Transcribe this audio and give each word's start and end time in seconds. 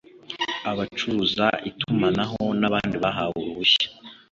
abacuruza 0.71 1.45
itumanaho 1.69 2.41
n 2.59 2.61
abandi 2.69 2.95
bahawe 3.03 3.35
uruhushya 3.41 3.87